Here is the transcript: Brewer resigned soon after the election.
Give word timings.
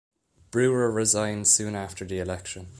Brewer 0.49 0.89
resigned 0.89 1.47
soon 1.47 1.75
after 1.75 2.05
the 2.05 2.17
election. 2.17 2.69